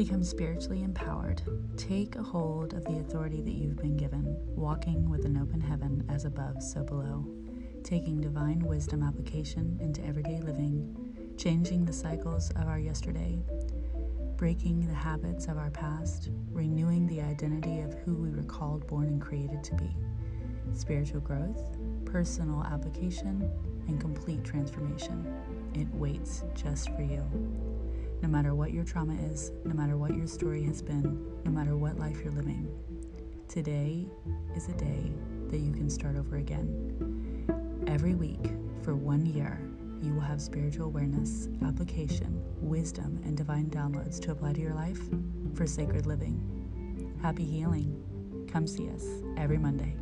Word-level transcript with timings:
Become 0.00 0.24
spiritually 0.24 0.82
empowered. 0.82 1.42
Take 1.76 2.16
a 2.16 2.22
hold 2.22 2.72
of 2.72 2.86
the 2.86 3.00
authority 3.00 3.42
that 3.42 3.52
you've 3.52 3.76
been 3.76 3.98
given, 3.98 4.34
walking 4.56 5.10
with 5.10 5.26
an 5.26 5.36
open 5.36 5.60
heaven 5.60 6.06
as 6.08 6.24
above, 6.24 6.62
so 6.62 6.82
below. 6.82 7.26
Taking 7.84 8.18
divine 8.18 8.60
wisdom 8.60 9.02
application 9.02 9.76
into 9.78 10.02
everyday 10.02 10.40
living, 10.40 11.34
changing 11.36 11.84
the 11.84 11.92
cycles 11.92 12.48
of 12.52 12.66
our 12.66 12.78
yesterday, 12.78 13.42
breaking 14.38 14.86
the 14.86 14.94
habits 14.94 15.48
of 15.48 15.58
our 15.58 15.70
past, 15.70 16.30
renewing 16.50 17.06
the 17.06 17.20
identity 17.20 17.80
of 17.80 17.92
who 17.92 18.14
we 18.14 18.30
were 18.30 18.44
called, 18.44 18.86
born, 18.86 19.06
and 19.06 19.20
created 19.20 19.62
to 19.64 19.74
be. 19.74 19.94
Spiritual 20.72 21.20
growth, 21.20 21.76
personal 22.06 22.64
application, 22.64 23.50
and 23.86 24.00
complete 24.00 24.44
transformation. 24.44 25.30
It 25.74 25.92
waits 25.92 26.42
just 26.54 26.88
for 26.96 27.02
you. 27.02 27.22
No 28.22 28.28
matter 28.28 28.54
what 28.54 28.72
your 28.72 28.84
trauma 28.84 29.14
is, 29.14 29.50
no 29.64 29.74
matter 29.74 29.96
what 29.96 30.14
your 30.14 30.26
story 30.26 30.62
has 30.64 30.82
been, 30.82 31.26
no 31.44 31.50
matter 31.50 31.76
what 31.76 31.98
life 31.98 32.20
you're 32.22 32.32
living, 32.32 32.68
today 33.48 34.06
is 34.54 34.68
a 34.68 34.72
day 34.74 35.10
that 35.48 35.58
you 35.58 35.72
can 35.72 35.88
start 35.88 36.16
over 36.16 36.36
again. 36.36 37.82
Every 37.86 38.14
week 38.14 38.52
for 38.82 38.94
one 38.94 39.24
year, 39.24 39.58
you 40.02 40.12
will 40.12 40.20
have 40.20 40.40
spiritual 40.40 40.86
awareness, 40.86 41.48
application, 41.64 42.42
wisdom, 42.60 43.20
and 43.24 43.36
divine 43.36 43.70
downloads 43.70 44.20
to 44.20 44.32
apply 44.32 44.52
to 44.52 44.60
your 44.60 44.74
life 44.74 45.00
for 45.54 45.66
sacred 45.66 46.04
living. 46.04 47.16
Happy 47.22 47.44
healing. 47.44 48.46
Come 48.52 48.66
see 48.66 48.90
us 48.90 49.06
every 49.38 49.58
Monday. 49.58 49.94